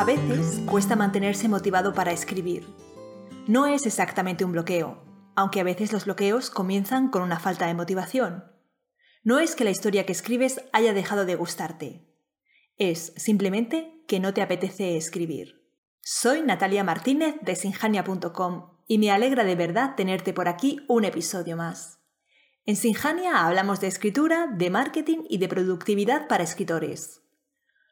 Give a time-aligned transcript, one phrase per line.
[0.00, 2.66] A veces cuesta mantenerse motivado para escribir.
[3.46, 5.04] No es exactamente un bloqueo,
[5.36, 8.44] aunque a veces los bloqueos comienzan con una falta de motivación.
[9.24, 12.08] No es que la historia que escribes haya dejado de gustarte.
[12.78, 15.68] Es simplemente que no te apetece escribir.
[16.00, 21.58] Soy Natalia Martínez de sinjania.com y me alegra de verdad tenerte por aquí un episodio
[21.58, 21.98] más.
[22.64, 27.19] En Sinjania hablamos de escritura, de marketing y de productividad para escritores.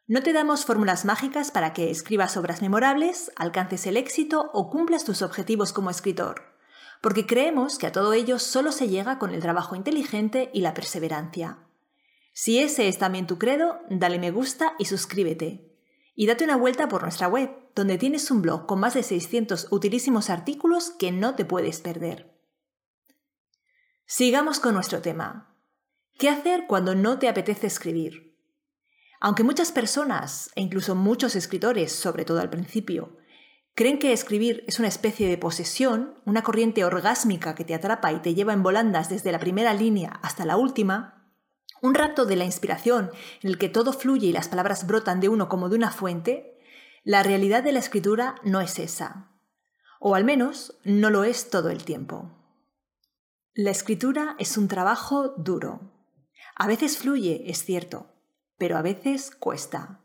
[0.09, 5.05] No te damos fórmulas mágicas para que escribas obras memorables, alcances el éxito o cumplas
[5.05, 6.55] tus objetivos como escritor,
[6.99, 10.73] porque creemos que a todo ello solo se llega con el trabajo inteligente y la
[10.73, 11.59] perseverancia.
[12.33, 15.77] Si ese es también tu credo, dale me gusta y suscríbete.
[16.15, 19.67] Y date una vuelta por nuestra web, donde tienes un blog con más de 600
[19.69, 22.35] utilísimos artículos que no te puedes perder.
[24.07, 25.55] Sigamos con nuestro tema.
[26.17, 28.28] ¿Qué hacer cuando no te apetece escribir?
[29.19, 33.17] Aunque muchas personas, e incluso muchos escritores, sobre todo al principio,
[33.75, 38.21] creen que escribir es una especie de posesión, una corriente orgásmica que te atrapa y
[38.21, 41.33] te lleva en volandas desde la primera línea hasta la última,
[41.81, 43.11] un rato de la inspiración
[43.41, 46.57] en el que todo fluye y las palabras brotan de uno como de una fuente,
[47.03, 49.31] la realidad de la escritura no es esa.
[49.99, 52.35] O al menos no lo es todo el tiempo.
[53.53, 55.93] La escritura es un trabajo duro.
[56.55, 58.07] A veces fluye, es cierto,
[58.59, 60.01] pero a veces cuesta.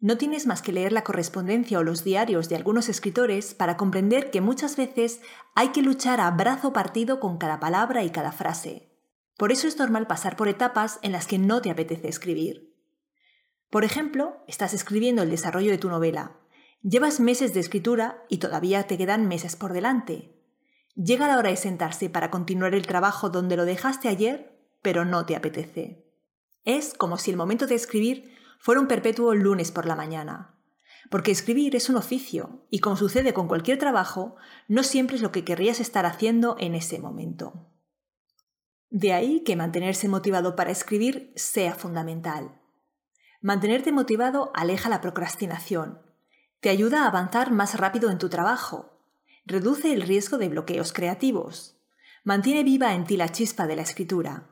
[0.00, 4.30] No tienes más que leer la correspondencia o los diarios de algunos escritores para comprender
[4.30, 5.20] que muchas veces
[5.54, 8.90] hay que luchar a brazo partido con cada palabra y cada frase.
[9.36, 12.74] Por eso es normal pasar por etapas en las que no te apetece escribir.
[13.70, 16.36] Por ejemplo, estás escribiendo el desarrollo de tu novela.
[16.82, 20.36] Llevas meses de escritura y todavía te quedan meses por delante.
[20.96, 25.26] Llega la hora de sentarse para continuar el trabajo donde lo dejaste ayer, pero no
[25.26, 26.01] te apetece.
[26.64, 30.54] Es como si el momento de escribir fuera un perpetuo lunes por la mañana.
[31.10, 34.36] Porque escribir es un oficio y como sucede con cualquier trabajo,
[34.68, 37.68] no siempre es lo que querrías estar haciendo en ese momento.
[38.90, 42.60] De ahí que mantenerse motivado para escribir sea fundamental.
[43.40, 46.00] Mantenerte motivado aleja la procrastinación,
[46.60, 49.00] te ayuda a avanzar más rápido en tu trabajo,
[49.44, 51.80] reduce el riesgo de bloqueos creativos,
[52.22, 54.51] mantiene viva en ti la chispa de la escritura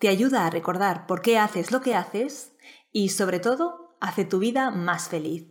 [0.00, 2.52] te ayuda a recordar por qué haces lo que haces
[2.90, 5.46] y, sobre todo, hace tu vida más feliz.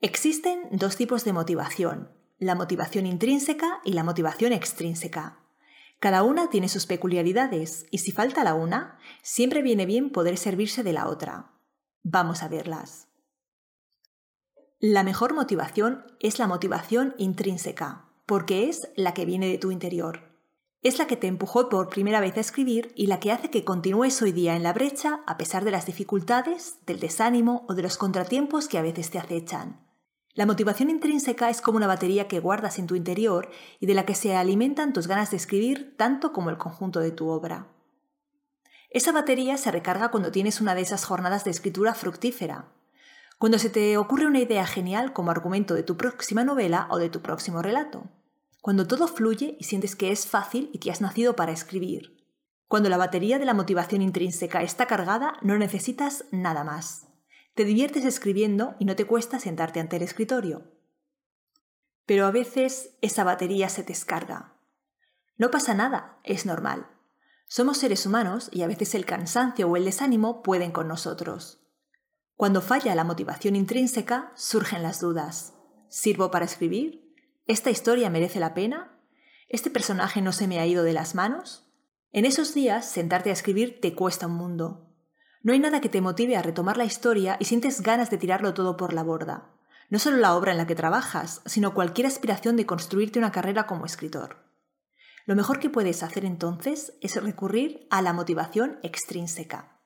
[0.00, 5.40] Existen dos tipos de motivación, la motivación intrínseca y la motivación extrínseca.
[5.98, 10.82] Cada una tiene sus peculiaridades y si falta la una, siempre viene bien poder servirse
[10.82, 11.50] de la otra.
[12.02, 13.08] Vamos a verlas.
[14.78, 20.29] La mejor motivación es la motivación intrínseca, porque es la que viene de tu interior.
[20.82, 23.64] Es la que te empujó por primera vez a escribir y la que hace que
[23.64, 27.82] continúes hoy día en la brecha a pesar de las dificultades, del desánimo o de
[27.82, 29.78] los contratiempos que a veces te acechan.
[30.32, 34.06] La motivación intrínseca es como una batería que guardas en tu interior y de la
[34.06, 37.66] que se alimentan tus ganas de escribir tanto como el conjunto de tu obra.
[38.88, 42.72] Esa batería se recarga cuando tienes una de esas jornadas de escritura fructífera,
[43.38, 47.10] cuando se te ocurre una idea genial como argumento de tu próxima novela o de
[47.10, 48.08] tu próximo relato
[48.60, 52.20] cuando todo fluye y sientes que es fácil y que has nacido para escribir.
[52.68, 57.08] Cuando la batería de la motivación intrínseca está cargada, no necesitas nada más.
[57.54, 60.70] Te diviertes escribiendo y no te cuesta sentarte ante el escritorio.
[62.06, 64.54] Pero a veces esa batería se descarga.
[65.36, 66.86] No pasa nada, es normal.
[67.48, 71.60] Somos seres humanos y a veces el cansancio o el desánimo pueden con nosotros.
[72.36, 75.54] Cuando falla la motivación intrínseca, surgen las dudas.
[75.88, 77.09] ¿Sirvo para escribir?
[77.50, 78.96] ¿Esta historia merece la pena?
[79.48, 81.66] ¿Este personaje no se me ha ido de las manos?
[82.12, 84.94] En esos días, sentarte a escribir te cuesta un mundo.
[85.42, 88.54] No hay nada que te motive a retomar la historia y sientes ganas de tirarlo
[88.54, 89.50] todo por la borda.
[89.88, 93.66] No solo la obra en la que trabajas, sino cualquier aspiración de construirte una carrera
[93.66, 94.36] como escritor.
[95.26, 99.80] Lo mejor que puedes hacer entonces es recurrir a la motivación extrínseca.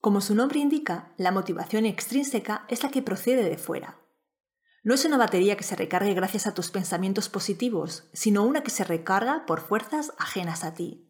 [0.00, 3.98] Como su nombre indica, la motivación extrínseca es la que procede de fuera,
[4.82, 8.70] no es una batería que se recargue gracias a tus pensamientos positivos, sino una que
[8.70, 11.06] se recarga por fuerzas ajenas a ti.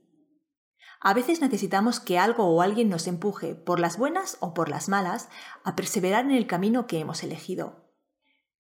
[1.00, 4.88] A veces necesitamos que algo o alguien nos empuje, por las buenas o por las
[4.88, 5.28] malas,
[5.64, 7.90] a perseverar en el camino que hemos elegido.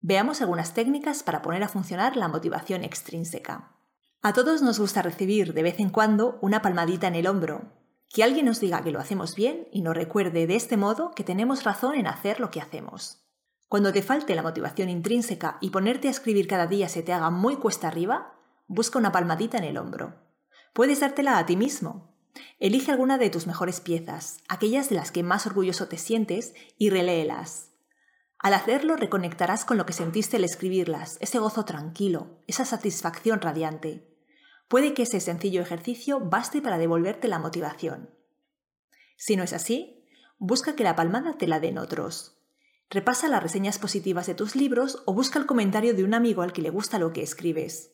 [0.01, 3.75] Veamos algunas técnicas para poner a funcionar la motivación extrínseca.
[4.21, 7.73] A todos nos gusta recibir de vez en cuando una palmadita en el hombro,
[8.09, 11.23] que alguien nos diga que lo hacemos bien y nos recuerde de este modo que
[11.23, 13.26] tenemos razón en hacer lo que hacemos.
[13.67, 17.29] Cuando te falte la motivación intrínseca y ponerte a escribir cada día se te haga
[17.29, 20.15] muy cuesta arriba, busca una palmadita en el hombro.
[20.73, 22.15] Puedes dártela a ti mismo.
[22.59, 26.91] Elige alguna de tus mejores piezas, aquellas de las que más orgulloso te sientes, y
[26.91, 27.71] reléelas.
[28.39, 34.07] Al hacerlo reconectarás con lo que sentiste al escribirlas, ese gozo tranquilo, esa satisfacción radiante.
[34.67, 38.11] Puede que ese sencillo ejercicio baste para devolverte la motivación.
[39.17, 40.05] Si no es así,
[40.37, 42.36] busca que la palmada te la den otros.
[42.89, 46.53] Repasa las reseñas positivas de tus libros o busca el comentario de un amigo al
[46.53, 47.91] que le gusta lo que escribes.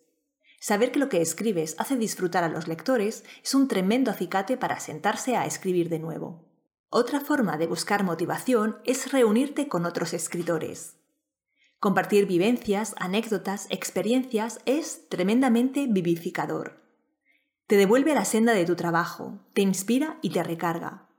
[0.60, 4.80] Saber que lo que escribes hace disfrutar a los lectores es un tremendo acicate para
[4.80, 6.46] sentarse a escribir de nuevo.
[6.90, 10.96] Otra forma de buscar motivación es reunirte con otros escritores.
[11.80, 16.80] Compartir vivencias, anécdotas, experiencias es tremendamente vivificador.
[17.68, 21.10] Te devuelve la senda de tu trabajo, te inspira y te recarga.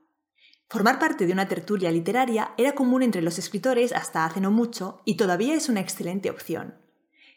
[0.75, 5.01] Formar parte de una tertulia literaria era común entre los escritores hasta hace no mucho
[5.05, 6.75] y todavía es una excelente opción.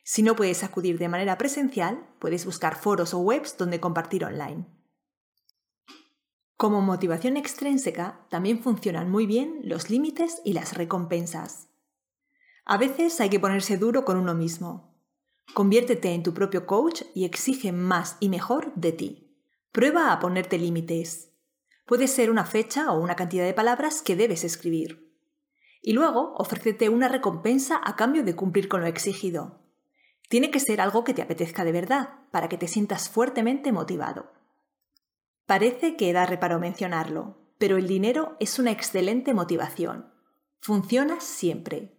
[0.02, 4.66] Si no puedes acudir de manera presencial, puedes buscar foros o webs donde compartir online.
[6.56, 11.68] Como motivación extrínseca, también funcionan muy bien los límites y las recompensas.
[12.64, 14.98] A veces hay que ponerse duro con uno mismo.
[15.54, 19.40] Conviértete en tu propio coach y exige más y mejor de ti.
[19.70, 21.28] Prueba a ponerte límites.
[21.88, 25.10] Puede ser una fecha o una cantidad de palabras que debes escribir.
[25.80, 29.62] Y luego ofrécete una recompensa a cambio de cumplir con lo exigido.
[30.28, 34.30] Tiene que ser algo que te apetezca de verdad, para que te sientas fuertemente motivado.
[35.46, 40.12] Parece que da reparo mencionarlo, pero el dinero es una excelente motivación.
[40.60, 41.96] Funciona siempre.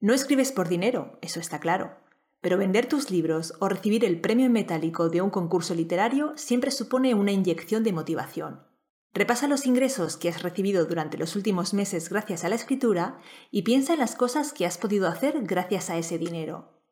[0.00, 1.96] No escribes por dinero, eso está claro,
[2.40, 6.72] pero vender tus libros o recibir el premio en metálico de un concurso literario siempre
[6.72, 8.66] supone una inyección de motivación.
[9.16, 13.18] Repasa los ingresos que has recibido durante los últimos meses gracias a la escritura
[13.50, 16.82] y piensa en las cosas que has podido hacer gracias a ese dinero.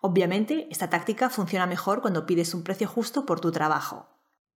[0.00, 4.08] Obviamente, esta táctica funciona mejor cuando pides un precio justo por tu trabajo.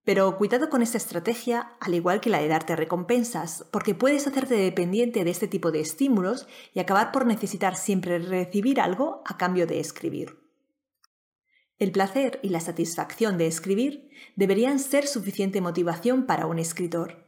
[0.04, 4.54] Pero cuidado con esta estrategia, al igual que la de darte recompensas, porque puedes hacerte
[4.54, 9.66] dependiente de este tipo de estímulos y acabar por necesitar siempre recibir algo a cambio
[9.66, 10.45] de escribir.
[11.78, 17.26] El placer y la satisfacción de escribir deberían ser suficiente motivación para un escritor.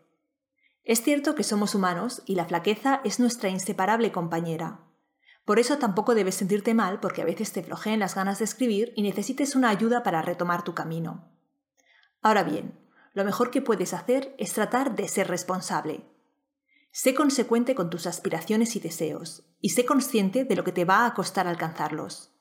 [0.85, 4.81] Es cierto que somos humanos y la flaqueza es nuestra inseparable compañera.
[5.45, 8.95] Por eso tampoco debes sentirte mal porque a veces te flojeen las ganas de escribir
[8.97, 11.31] y necesites una ayuda para retomar tu camino.
[12.23, 12.79] Ahora bien,
[13.13, 16.07] lo mejor que puedes hacer es tratar de ser responsable.
[16.91, 21.05] Sé consecuente con tus aspiraciones y deseos, y sé consciente de lo que te va
[21.05, 22.38] a costar alcanzarlos.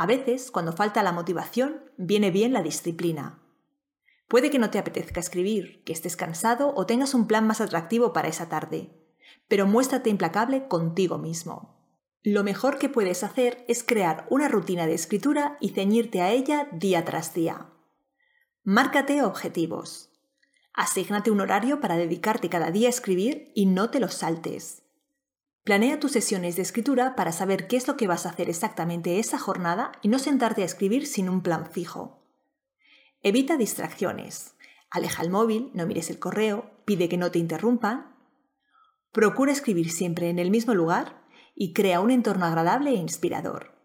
[0.00, 3.38] A veces, cuando falta la motivación, viene bien la disciplina.
[4.28, 8.14] Puede que no te apetezca escribir, que estés cansado o tengas un plan más atractivo
[8.14, 8.94] para esa tarde,
[9.46, 11.84] pero muéstrate implacable contigo mismo.
[12.22, 16.66] Lo mejor que puedes hacer es crear una rutina de escritura y ceñirte a ella
[16.72, 17.66] día tras día.
[18.64, 20.08] Márcate objetivos.
[20.72, 24.82] Asígnate un horario para dedicarte cada día a escribir y no te los saltes.
[25.64, 29.18] Planea tus sesiones de escritura para saber qué es lo que vas a hacer exactamente
[29.18, 32.18] esa jornada y no sentarte a escribir sin un plan fijo.
[33.22, 34.54] Evita distracciones.
[34.90, 38.16] Aleja el móvil, no mires el correo, pide que no te interrumpan.
[39.12, 41.22] Procura escribir siempre en el mismo lugar
[41.54, 43.78] y crea un entorno agradable e inspirador.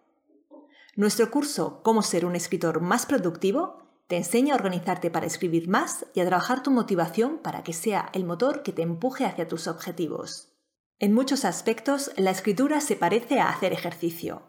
[0.95, 6.05] Nuestro curso Cómo ser un escritor más productivo te enseña a organizarte para escribir más
[6.13, 9.67] y a trabajar tu motivación para que sea el motor que te empuje hacia tus
[9.67, 10.54] objetivos.
[10.97, 14.43] En muchos aspectos, la escritura se parece a hacer ejercicio.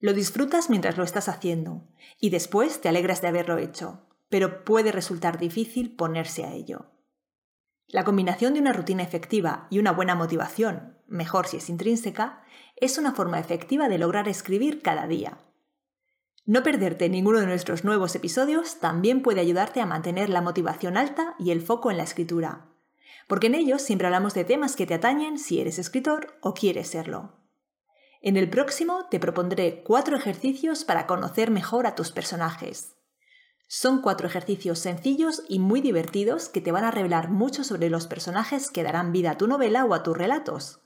[0.00, 1.88] Lo disfrutas mientras lo estás haciendo
[2.20, 6.92] y después te alegras de haberlo hecho, pero puede resultar difícil ponerse a ello.
[7.86, 12.42] La combinación de una rutina efectiva y una buena motivación, mejor si es intrínseca,
[12.76, 15.38] es una forma efectiva de lograr escribir cada día.
[16.44, 21.34] No perderte ninguno de nuestros nuevos episodios también puede ayudarte a mantener la motivación alta
[21.38, 22.68] y el foco en la escritura,
[23.26, 26.88] porque en ellos siempre hablamos de temas que te atañen si eres escritor o quieres
[26.88, 27.38] serlo.
[28.20, 32.96] En el próximo te propondré cuatro ejercicios para conocer mejor a tus personajes.
[33.68, 38.06] Son cuatro ejercicios sencillos y muy divertidos que te van a revelar mucho sobre los
[38.06, 40.80] personajes que darán vida a tu novela o a tus relatos.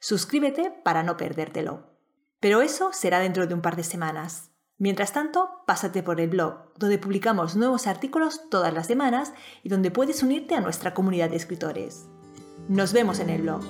[0.00, 1.94] Suscríbete para no perdértelo.
[2.40, 4.50] Pero eso será dentro de un par de semanas.
[4.78, 9.90] Mientras tanto, pásate por el blog, donde publicamos nuevos artículos todas las semanas y donde
[9.90, 12.06] puedes unirte a nuestra comunidad de escritores.
[12.68, 13.62] Nos vemos en el blog.